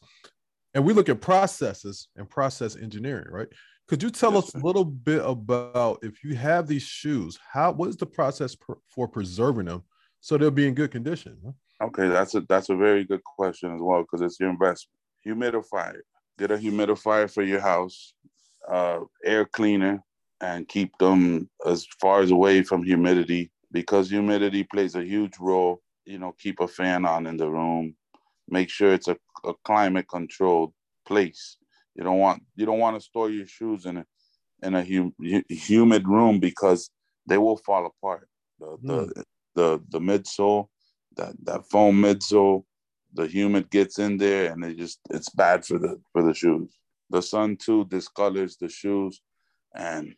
[0.74, 3.48] and we look at processes and process engineering, right?
[3.88, 7.72] Could you tell yes, us a little bit about if you have these shoes, how
[7.72, 9.84] what is the process per, for preserving them
[10.22, 11.38] so they'll be in good condition?
[11.82, 15.00] Okay, that's a that's a very good question as well because it's your investment.
[15.26, 16.02] Humidifier,
[16.38, 18.14] get a humidifier for your house,
[18.72, 20.04] uh, air cleaner,
[20.42, 25.82] and keep them as far as away from humidity because humidity plays a huge role.
[26.06, 27.96] You know, keep a fan on in the room.
[28.48, 30.74] Make sure it's a, a climate controlled
[31.06, 31.58] place.
[31.96, 34.06] You don't want you don't want to store your shoes in a
[34.64, 35.14] in a hum,
[35.50, 36.90] humid room because
[37.28, 38.30] they will fall apart.
[38.60, 39.22] The the, hmm.
[39.56, 40.70] the the midsole,
[41.18, 42.64] that that foam midsole,
[43.14, 46.72] the humid gets in there and it just it's bad for the for the shoes.
[47.10, 49.22] the sun too discolors the shoes,
[49.76, 50.16] and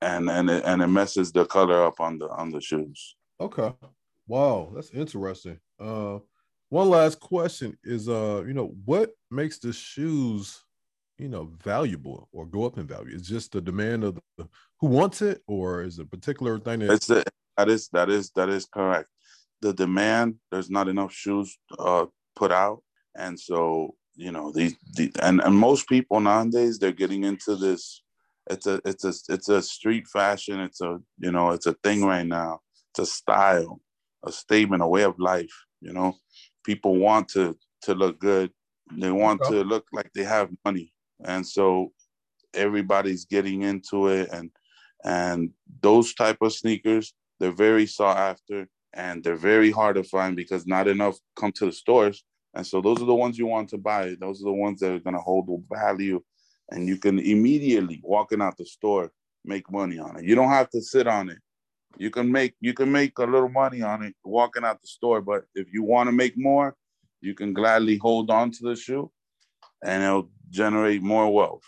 [0.00, 3.16] and and it, and it messes the color up on the on the shoes.
[3.40, 3.72] Okay.
[4.26, 5.58] Wow, that's interesting.
[5.80, 6.18] Uh,
[6.68, 10.62] one last question is, uh, you know, what makes the shoes,
[11.16, 13.14] you know, valuable or go up in value?
[13.14, 14.46] Is just the demand of the,
[14.80, 16.92] who wants it, or is it a particular thing that?
[16.92, 17.24] It's the,
[17.56, 19.08] that is that is that is correct.
[19.62, 22.06] The demand, there's not enough shoes uh,
[22.36, 22.82] put out,
[23.16, 28.02] and so you know these the, and and most people nowadays they're getting into this.
[28.50, 30.60] It's a it's a it's a street fashion.
[30.60, 32.60] It's a you know it's a thing right now.
[32.90, 33.80] It's a style,
[34.24, 35.52] a statement, a way of life.
[35.80, 36.16] You know,
[36.64, 38.50] people want to to look good.
[38.96, 40.92] They want to look like they have money,
[41.24, 41.92] and so
[42.54, 44.30] everybody's getting into it.
[44.32, 44.50] And
[45.04, 45.50] and
[45.82, 50.66] those type of sneakers, they're very sought after, and they're very hard to find because
[50.66, 52.24] not enough come to the stores.
[52.54, 54.16] And so those are the ones you want to buy.
[54.18, 56.22] Those are the ones that are going to hold the value,
[56.70, 59.10] and you can immediately walking out the store
[59.44, 60.24] make money on it.
[60.24, 61.38] You don't have to sit on it
[61.98, 65.20] you can make you can make a little money on it walking out the store,
[65.20, 66.76] but if you want to make more,
[67.20, 69.10] you can gladly hold on to the shoe,
[69.84, 71.64] and it'll generate more wealth.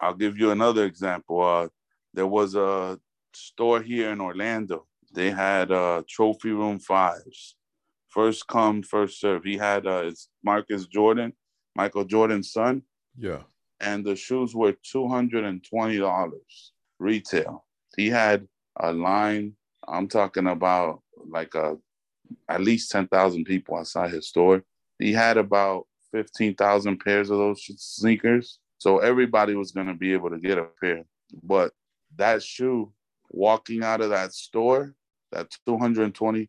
[0.00, 1.42] I'll give you another example.
[1.42, 1.68] Uh,
[2.14, 2.98] there was a
[3.32, 4.86] store here in Orlando.
[5.12, 7.56] They had uh, trophy room fives,
[8.08, 9.44] first come first serve.
[9.44, 11.32] He had uh, it's Marcus Jordan,
[11.76, 12.82] Michael Jordan's son.
[13.16, 13.42] Yeah,
[13.80, 17.64] and the shoes were two hundred and twenty dollars retail.
[17.96, 18.46] He had
[18.78, 19.54] a line
[19.90, 21.76] I'm talking about like a
[22.48, 24.62] at least 10,000 people outside his store.
[24.98, 28.58] He had about 15,000 pairs of those sneakers.
[28.78, 31.04] So everybody was going to be able to get a pair.
[31.42, 31.72] But
[32.16, 32.92] that shoe
[33.30, 34.94] walking out of that store,
[35.32, 36.48] that 220,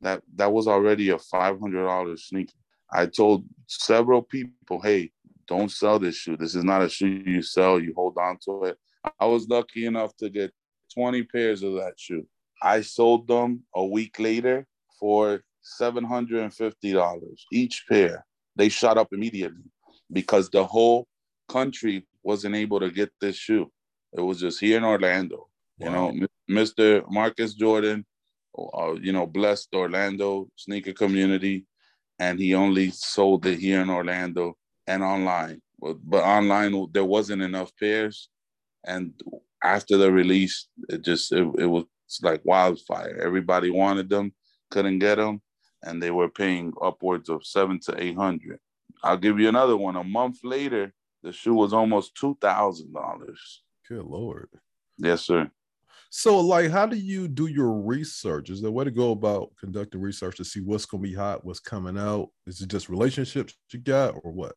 [0.00, 2.52] that that was already a $500 sneaker.
[2.92, 5.12] I told several people, "Hey,
[5.50, 6.36] don't sell this shoe.
[6.38, 7.78] This is not a shoe you sell.
[7.78, 8.78] You hold on to it."
[9.18, 10.52] I was lucky enough to get
[10.94, 12.26] 20 pairs of that shoe.
[12.62, 14.66] I sold them a week later
[14.98, 15.42] for
[15.80, 17.20] $750
[17.52, 18.26] each pair.
[18.56, 19.64] They shot up immediately
[20.12, 21.06] because the whole
[21.48, 23.70] country wasn't able to get this shoe.
[24.12, 25.48] It was just here in Orlando.
[25.78, 26.10] Wow.
[26.12, 27.04] You know, Mr.
[27.10, 28.04] Marcus Jordan,
[28.58, 31.64] uh, you know, blessed Orlando sneaker community,
[32.18, 34.56] and he only sold it here in Orlando
[34.90, 35.62] and online.
[35.80, 38.28] But, but online, there wasn't enough pairs,
[38.84, 39.12] and
[39.62, 41.84] after the release, it just it, it was
[42.22, 43.18] like wildfire.
[43.22, 44.34] Everybody wanted them,
[44.70, 45.40] couldn't get them,
[45.82, 48.58] and they were paying upwards of seven to eight hundred.
[49.02, 49.96] I'll give you another one.
[49.96, 53.62] A month later, the shoe was almost two thousand dollars.
[53.88, 54.50] Good lord.
[54.98, 55.50] Yes, sir.
[56.12, 58.50] So, like, how do you do your research?
[58.50, 61.14] Is there a way to go about conducting research to see what's going to be
[61.14, 62.30] hot, what's coming out?
[62.48, 64.56] Is it just relationships you got, or what?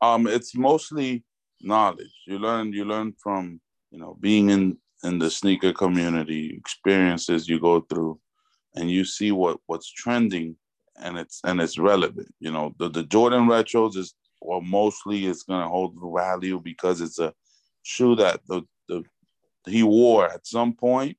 [0.00, 1.22] Um, it's mostly
[1.60, 2.14] knowledge.
[2.26, 2.72] You learn.
[2.72, 8.18] You learn from you know being in in the sneaker community, experiences you go through,
[8.74, 10.56] and you see what what's trending,
[10.98, 12.34] and it's and it's relevant.
[12.40, 17.18] You know, the the Jordan retros is or mostly it's gonna hold value because it's
[17.18, 17.34] a
[17.82, 18.62] shoe that the
[19.66, 21.16] he wore at some point.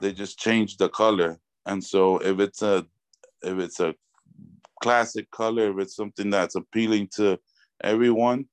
[0.00, 2.86] They just changed the color, and so if it's a
[3.42, 3.94] if it's a
[4.82, 7.38] classic color, if it's something that's appealing to
[7.82, 8.46] everyone,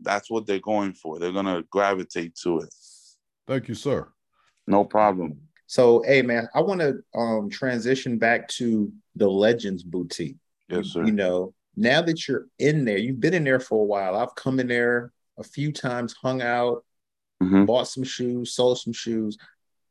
[0.00, 1.18] that's what they're going for.
[1.18, 2.74] They're gonna gravitate to it.
[3.46, 4.08] Thank you, sir.
[4.66, 5.38] No problem.
[5.66, 10.36] So, hey, man, I want to um, transition back to the Legends Boutique.
[10.68, 11.04] Yes, sir.
[11.04, 14.16] You know, now that you're in there, you've been in there for a while.
[14.16, 16.84] I've come in there a few times, hung out,
[17.42, 17.64] mm-hmm.
[17.64, 19.36] bought some shoes, sold some shoes.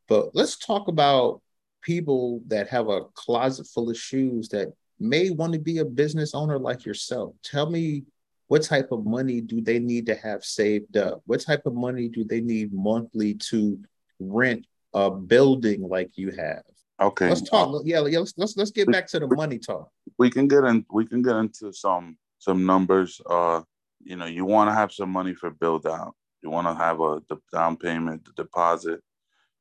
[0.08, 1.42] But let's talk about
[1.82, 6.34] people that have a closet full of shoes that may want to be a business
[6.34, 7.36] owner like yourself.
[7.44, 8.04] Tell me
[8.48, 11.22] what type of money do they need to have saved up?
[11.26, 13.80] What type of money do they need monthly to
[14.20, 16.64] rent a building like you have?
[17.02, 17.28] Okay.
[17.28, 17.82] Let's talk.
[17.86, 19.90] Yeah, let's let's let's get back to the money talk.
[20.18, 20.86] We can get in.
[20.92, 23.20] We can get into some some numbers.
[23.26, 23.62] Uh,
[24.02, 26.16] you know, you want to have some money for build out.
[26.46, 29.02] You want to have a the down payment, the deposit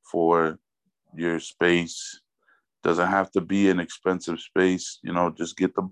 [0.03, 0.59] for
[1.17, 2.21] your space.
[2.83, 4.99] Doesn't have to be an expensive space.
[5.03, 5.89] You know, just get the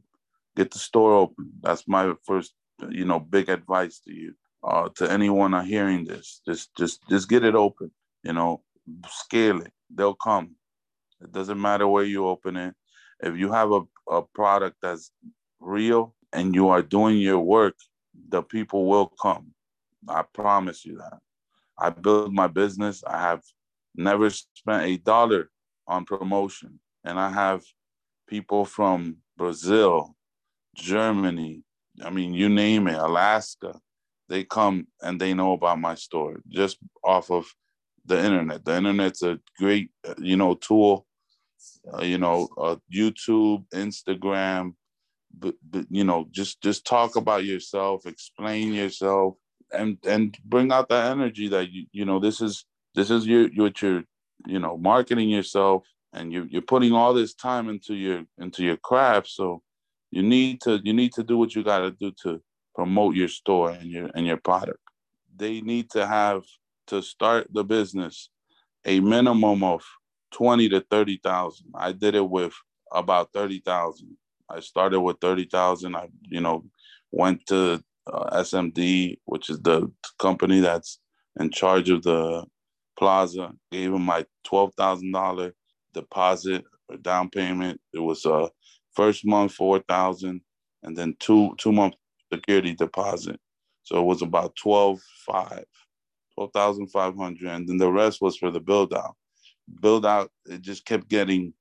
[0.55, 1.51] get the store open.
[1.63, 2.53] That's my first,
[2.91, 4.35] you know, big advice to you.
[4.63, 7.91] Uh, to anyone hearing this, just just just get it open.
[8.23, 8.63] You know,
[9.09, 9.73] scale it.
[9.89, 10.57] They'll come.
[11.23, 12.75] It doesn't matter where you open it.
[13.21, 15.11] If you have a, a product that's
[15.59, 17.77] real and you are doing your work,
[18.29, 19.55] the people will come.
[20.09, 21.19] I promise you that.
[21.79, 23.03] I build my business.
[23.07, 23.43] I have
[23.95, 25.51] never spent a dollar
[25.87, 26.81] on promotion.
[27.05, 27.63] And I have
[28.29, 30.15] people from Brazil,
[30.77, 31.65] Germany,
[32.03, 33.79] I mean, you name it, Alaska.
[34.29, 37.47] they come and they know about my store just off of
[38.07, 38.65] the internet.
[38.65, 41.07] The internet's a great, you know, tool.
[41.93, 44.75] Uh, you know, uh, YouTube, Instagram,
[45.37, 49.35] but, but you know, just just talk about yourself, explain yourself,
[49.73, 53.49] and and bring out that energy that you you know this is this is your
[53.57, 54.05] what you're
[54.47, 58.77] you know marketing yourself and you you're putting all this time into your into your
[58.77, 59.29] craft.
[59.29, 59.63] So
[60.11, 62.41] you need to you need to do what you got to do to
[62.75, 64.79] promote your store and your and your product.
[65.35, 66.43] They need to have
[66.89, 68.29] to start the business
[68.85, 69.83] a minimum of
[70.33, 72.53] 20 to 30,000 I did it with
[72.91, 74.17] about 30,000
[74.51, 76.65] I started with 30,000 I you know
[77.11, 80.99] went to uh, SMD which is the company that's
[81.41, 82.45] in charge of the
[82.99, 85.53] plaza gave him my $12,000
[85.95, 87.81] deposit or down payment.
[87.95, 88.49] It was uh
[88.95, 90.43] first month four thousand,
[90.83, 91.95] and then two two month
[92.33, 93.41] security deposit.
[93.85, 95.65] So it was about twelve five,
[96.35, 99.17] twelve thousand five hundred, and then the rest was for the build out.
[99.81, 101.55] Build out it just kept getting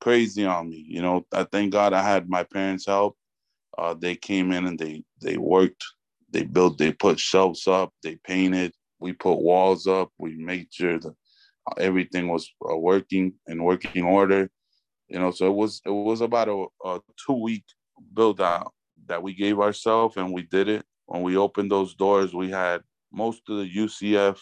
[0.00, 0.84] crazy on me.
[0.88, 3.16] You know, I thank God I had my parents' help.
[3.78, 5.84] Uh, they came in and they they worked,
[6.30, 10.98] they built, they put shelves up, they painted, we put walls up, we made sure
[10.98, 11.14] that
[11.78, 14.50] everything was uh, working in working order.
[15.08, 17.64] You know, so it was it was about a, a two week
[18.14, 18.72] build out
[19.06, 20.84] that we gave ourselves, and we did it.
[21.06, 24.38] When we opened those doors, we had most of the UCF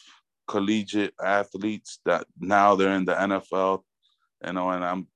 [0.48, 3.82] collegiate athletes that now they're in the NFL.
[4.44, 5.06] You know, and I'm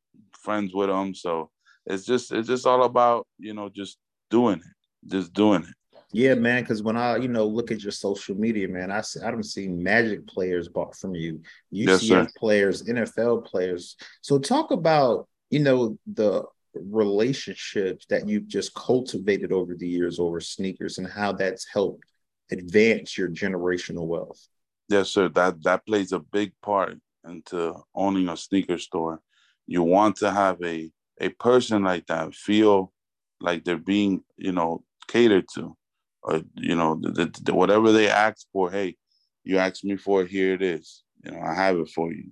[0.43, 1.51] friends with them, so
[1.87, 3.99] it's just it's just all about you know just
[4.31, 5.75] doing it, just doing it.
[6.13, 6.63] Yeah, man.
[6.63, 9.43] Because when I, you know, look at your social media, man, I see, I don't
[9.43, 11.41] see Magic players bought from you,
[11.73, 13.97] UCF yes, players, NFL players.
[14.23, 20.41] So talk about, you know, the relationships that you've just cultivated over the years over
[20.41, 22.05] sneakers and how that's helped
[22.51, 24.47] advance your generational wealth.
[24.89, 25.29] Yes, sir.
[25.29, 29.21] That that plays a big part into owning a sneaker store.
[29.67, 32.93] You want to have a a person like that feel
[33.41, 35.77] like they're being, you know, catered to
[36.23, 38.71] or you know, the, the, whatever they ask for.
[38.71, 38.97] Hey,
[39.45, 40.31] you asked me for it.
[40.31, 41.03] Here it is.
[41.25, 42.31] You know, I have it for you.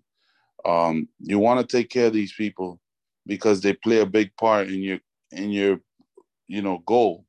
[0.65, 2.81] Um, you want to take care of these people
[3.27, 4.99] because they play a big part in your
[5.33, 5.81] in your
[6.49, 7.25] you know goal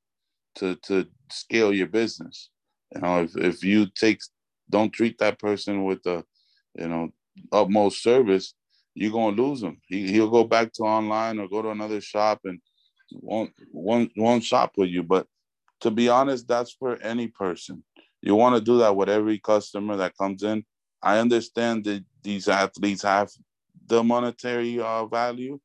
[0.55, 2.49] to to scale your business.
[2.93, 4.19] You know, if if you take
[4.69, 6.23] don't treat that person with the
[6.75, 7.09] you know
[7.51, 8.53] utmost service,
[8.95, 9.79] you're gonna lose him.
[9.87, 12.59] He he'll go back to online or go to another shop and
[13.11, 15.03] won't won't won't shop with you.
[15.03, 15.27] But
[15.81, 17.83] to be honest, that's for any person.
[18.21, 20.65] You want to do that with every customer that comes in.
[21.01, 23.29] I understand that these athletes have
[23.85, 25.59] the monetary uh, value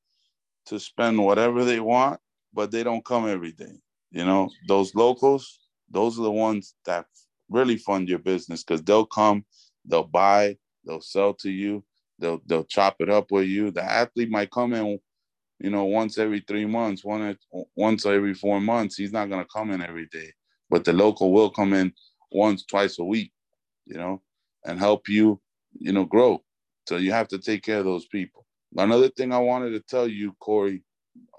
[0.66, 2.20] to spend whatever they want,
[2.52, 3.80] but they don't come every day.
[4.10, 7.06] You know, those locals, those are the ones that
[7.48, 9.44] really fund your business because they'll come,
[9.86, 11.82] they'll buy, they'll sell to you,
[12.18, 13.70] they'll they'll chop it up with you.
[13.70, 14.98] The athlete might come in
[15.58, 17.36] you know, once every three months, one
[17.76, 18.96] once every four months.
[18.96, 20.32] He's not gonna come in every day,
[20.70, 21.92] but the local will come in
[22.30, 23.32] once, twice a week,
[23.86, 24.22] you know,
[24.64, 25.40] and help you,
[25.78, 26.42] you know, grow.
[26.88, 28.46] So you have to take care of those people.
[28.76, 30.82] Another thing I wanted to tell you, Corey,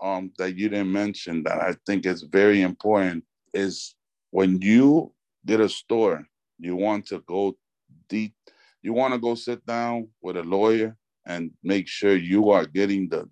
[0.02, 3.24] um, that you didn't mention that I think is very important
[3.54, 3.96] is
[4.32, 5.12] when you
[5.46, 6.26] get a store,
[6.60, 7.58] you want to go
[8.10, 8.34] deep.
[8.82, 10.96] You want to go sit down with a lawyer
[11.26, 13.30] and make sure you are getting the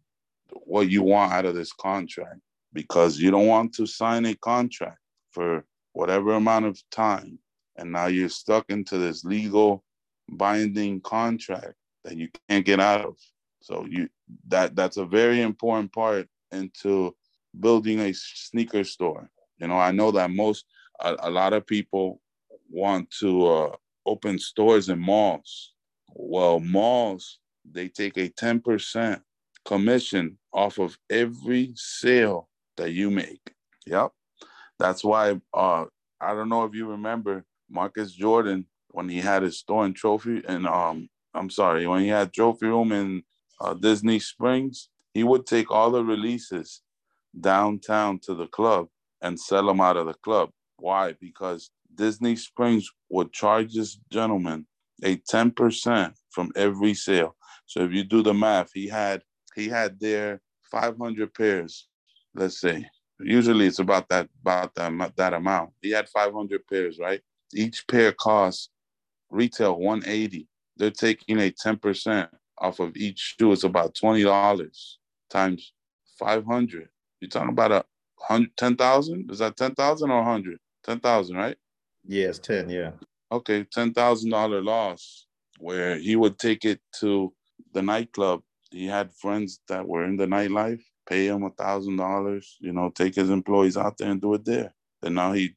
[0.53, 2.39] what you want out of this contract
[2.73, 4.99] because you don't want to sign a contract
[5.31, 7.39] for whatever amount of time.
[7.77, 9.83] And now you're stuck into this legal
[10.29, 13.15] binding contract that you can't get out of.
[13.61, 14.09] So you
[14.47, 17.15] that that's a very important part into
[17.59, 19.29] building a sneaker store.
[19.57, 20.65] You know i know that most
[20.99, 22.21] a, a lot of people
[22.69, 25.73] want to uh, open stores in malls.
[26.09, 29.21] Well malls they take a 10%
[29.65, 33.53] commission off of every sale that you make.
[33.85, 34.11] Yep.
[34.79, 35.85] That's why uh
[36.19, 40.43] I don't know if you remember Marcus Jordan when he had his store in Trophy
[40.47, 43.23] and um I'm sorry, when he had Trophy Room in
[43.61, 46.81] uh, Disney Springs, he would take all the releases
[47.39, 48.87] downtown to the club
[49.21, 50.49] and sell them out of the club.
[50.77, 51.13] Why?
[51.13, 54.65] Because Disney Springs would charge this gentleman
[55.03, 57.35] a 10% from every sale.
[57.65, 59.21] So if you do the math, he had
[59.55, 60.41] he had there
[60.71, 61.87] 500 pairs,
[62.33, 62.85] let's say.
[63.19, 65.71] Usually it's about that about that, that amount.
[65.81, 67.21] He had 500 pairs, right?
[67.53, 68.69] Each pair costs
[69.29, 70.47] retail 180.
[70.77, 73.51] They're taking a 10% off of each shoe.
[73.51, 74.69] It's about $20
[75.29, 75.73] times
[76.17, 76.89] 500.
[77.19, 77.85] You're talking about a
[78.19, 79.31] hundred, 10,000?
[79.31, 80.57] Is that 10,000 or 100?
[80.83, 81.57] 10,000, right?
[82.07, 82.91] Yeah, 10, yeah.
[83.31, 85.27] Okay, $10,000 loss
[85.59, 87.33] where he would take it to
[87.73, 88.41] the nightclub.
[88.71, 92.89] He had friends that were in the nightlife, pay him a thousand dollars, you know,
[92.89, 94.73] take his employees out there and do it there.
[95.03, 95.55] And now he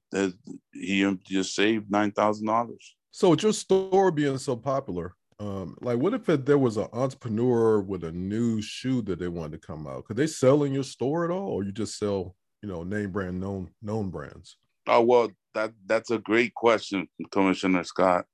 [0.73, 2.97] he just saved nine thousand dollars.
[3.11, 7.81] So with your store being so popular, um, like what if there was an entrepreneur
[7.81, 10.05] with a new shoe that they wanted to come out?
[10.07, 13.11] Could they sell in your store at all, or you just sell, you know, name
[13.11, 14.57] brand known known brands?
[14.87, 18.27] Oh well, that that's a great question, Commissioner Scott.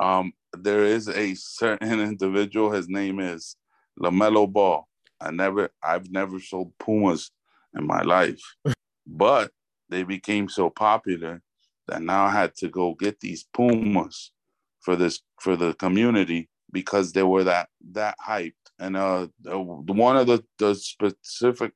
[0.00, 2.70] Um, there is a certain individual.
[2.70, 3.56] His name is
[4.00, 4.86] LaMelo Ball.
[5.20, 7.30] I never, I've never sold Pumas
[7.76, 8.40] in my life,
[9.06, 9.50] but
[9.88, 11.42] they became so popular
[11.88, 14.32] that now I had to go get these Pumas
[14.80, 18.52] for this for the community because they were that that hyped.
[18.78, 21.72] And uh, one of the the specific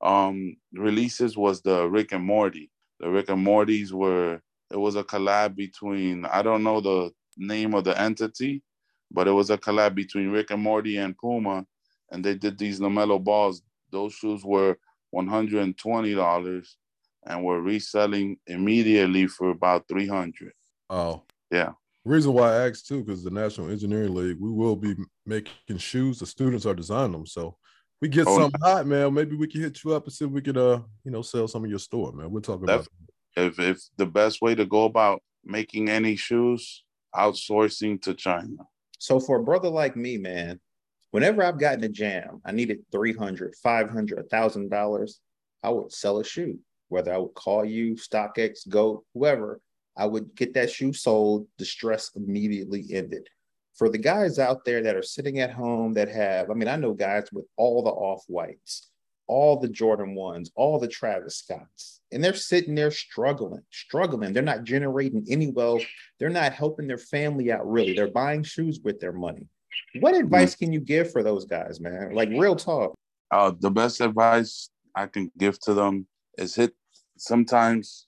[0.00, 2.70] um releases was the Rick and Morty.
[3.00, 4.40] The Rick and Mortys were
[4.70, 8.62] it was a collab between I don't know the name of the entity,
[9.14, 11.64] but it was a collab between Rick and Morty and Puma,
[12.10, 13.62] and they did these LaMelo balls.
[13.90, 14.76] Those shoes were
[15.10, 16.76] one hundred and twenty dollars,
[17.24, 20.52] and were reselling immediately for about three hundred.
[20.90, 21.72] Oh, yeah.
[22.04, 24.94] Reason why I asked too, because the National Engineering League, we will be
[25.24, 26.18] making shoes.
[26.18, 27.56] The students are designing them, so
[28.02, 29.14] we get oh, something hot, man.
[29.14, 31.48] Maybe we can hit you up and see if we could, uh, you know, sell
[31.48, 32.30] some of your store, man.
[32.30, 32.86] We're talking about.
[33.36, 36.84] If if the best way to go about making any shoes
[37.14, 38.56] outsourcing to China.
[38.98, 40.60] So for a brother like me, man,
[41.10, 45.12] whenever I've gotten a jam, I needed 300, 500, $1,000,
[45.62, 46.58] I would sell a shoe.
[46.88, 49.60] Whether I would call you, StockX, Go, whoever,
[49.96, 51.46] I would get that shoe sold.
[51.58, 53.28] The stress immediately ended.
[53.74, 56.76] For the guys out there that are sitting at home that have, I mean, I
[56.76, 58.90] know guys with all the off whites,
[59.26, 64.32] all the Jordan ones, all the Travis Scotts, and they're sitting there struggling, struggling.
[64.32, 65.82] They're not generating any wealth.
[66.18, 67.94] They're not helping their family out really.
[67.94, 69.48] They're buying shoes with their money.
[70.00, 72.14] What advice can you give for those guys, man?
[72.14, 72.94] Like real talk.
[73.30, 76.06] Uh, the best advice I can give to them
[76.38, 76.74] is hit.
[77.16, 78.06] Sometimes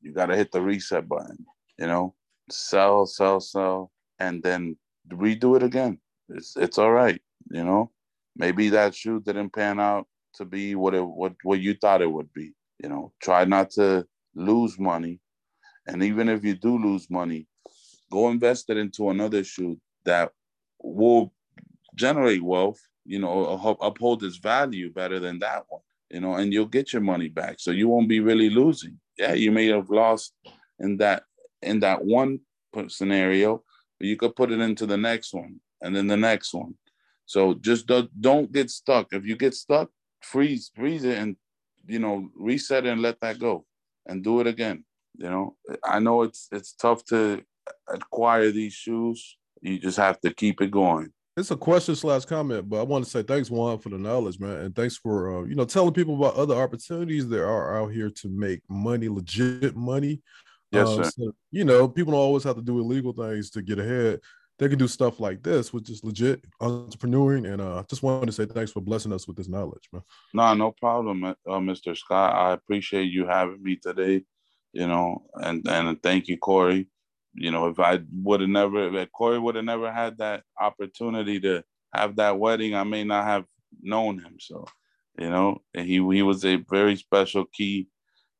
[0.00, 1.44] you got to hit the reset button.
[1.78, 2.14] You know,
[2.50, 4.76] sell, sell, sell, and then
[5.10, 5.98] redo it again.
[6.28, 7.20] It's it's all right.
[7.50, 7.90] You know,
[8.36, 12.10] maybe that shoe didn't pan out to be what it what what you thought it
[12.10, 12.52] would be.
[12.82, 15.20] You know, try not to lose money,
[15.86, 17.46] and even if you do lose money,
[18.10, 20.32] go invest it into another shoe that
[20.82, 21.32] will
[21.94, 22.80] generate wealth.
[23.04, 25.82] You know, uphold its value better than that one.
[26.10, 28.98] You know, and you'll get your money back, so you won't be really losing.
[29.18, 30.34] Yeah, you may have lost
[30.78, 31.24] in that
[31.62, 32.40] in that one
[32.88, 33.62] scenario,
[33.98, 36.74] but you could put it into the next one and then the next one.
[37.26, 39.08] So just don't, don't get stuck.
[39.12, 39.90] If you get stuck,
[40.22, 41.36] freeze freeze it and
[41.86, 43.64] you know reset it and let that go
[44.06, 44.84] and do it again
[45.16, 47.42] you know i know it's it's tough to
[47.88, 52.68] acquire these shoes you just have to keep it going it's a question slash comment,
[52.68, 55.44] but I want to say thanks, Juan, for the knowledge, man, and thanks for uh,
[55.44, 59.74] you know telling people about other opportunities there are out here to make money, legit
[59.74, 60.20] money.
[60.72, 61.04] Yes, sir.
[61.04, 64.20] So, you know, people don't always have to do illegal things to get ahead
[64.62, 67.52] they can do stuff like this, which is legit entrepreneuring.
[67.52, 70.02] And uh, just wanted to say thanks for blessing us with this knowledge, man.
[70.32, 71.96] No, no problem, uh, Mr.
[71.96, 72.32] Scott.
[72.32, 74.24] I appreciate you having me today.
[74.72, 76.86] You know, and and thank you, Corey.
[77.34, 81.40] You know, if I would have never, if Corey would have never had that opportunity
[81.40, 83.44] to have that wedding, I may not have
[83.82, 84.36] known him.
[84.38, 84.64] So,
[85.18, 87.88] you know, he he was a very special key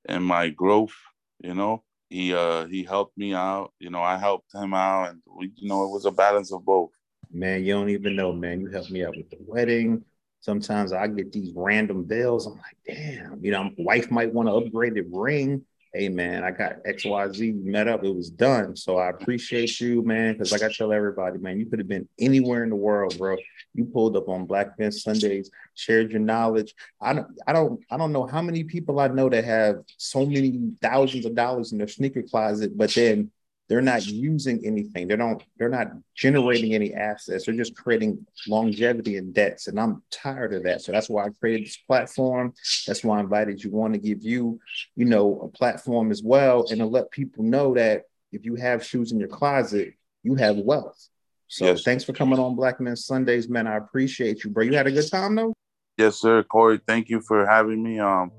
[0.08, 0.94] in my growth.
[1.40, 1.82] You know,
[2.12, 5.66] he uh he helped me out you know i helped him out and we you
[5.66, 6.90] know it was a balance of both.
[7.30, 8.60] Man you don't even know man.
[8.60, 10.04] You helped me out with the wedding.
[10.40, 14.48] Sometimes i get these random bills i'm like damn you know my wife might want
[14.48, 18.02] to upgrade the ring hey man, I got XYZ met up.
[18.02, 18.74] It was done.
[18.76, 20.38] So I appreciate you, man.
[20.38, 23.36] Cause like I tell everybody, man, you could have been anywhere in the world, bro.
[23.74, 26.74] You pulled up on Black Men Sundays, shared your knowledge.
[27.00, 30.24] I don't, I don't, I don't know how many people I know that have so
[30.24, 33.30] many thousands of dollars in their sneaker closet, but then
[33.68, 35.08] they're not using anything.
[35.08, 37.46] They don't, they're not generating any assets.
[37.46, 39.68] They're just creating longevity and debts.
[39.68, 40.82] And I'm tired of that.
[40.82, 42.52] So that's why I created this platform.
[42.86, 44.60] That's why I invited you Juan to give you,
[44.96, 48.84] you know, a platform as well and to let people know that if you have
[48.84, 51.08] shoes in your closet, you have wealth.
[51.48, 51.82] So yes.
[51.82, 53.66] thanks for coming on Black Men Sundays, man.
[53.66, 54.64] I appreciate you, bro.
[54.64, 55.52] You had a good time though?
[55.98, 56.42] Yes, sir.
[56.42, 58.00] Corey, thank you for having me.
[58.00, 58.32] Um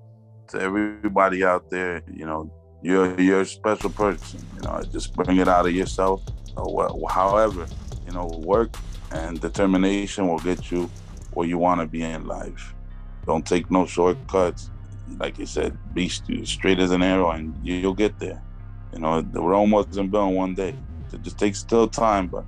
[0.50, 2.52] to everybody out there, you know,
[2.84, 4.46] you're you're a special person.
[4.56, 6.22] You know, just bring it out of yourself.
[6.56, 7.66] Uh, or however,
[8.06, 8.76] you know, work
[9.12, 10.90] and determination will get you
[11.34, 12.76] where you want to be in life.
[13.26, 14.70] Don't take no shortcuts.
[15.18, 18.42] Like you said, be straight as an arrow, and you'll get there.
[18.94, 20.76] You know, the Rome wasn't built in one day.
[21.12, 22.46] It just takes still time, but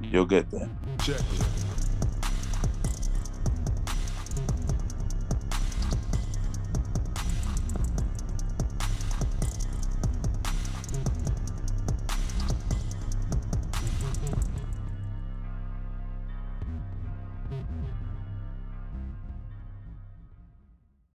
[0.00, 0.68] you'll get there.
[1.02, 1.20] Check.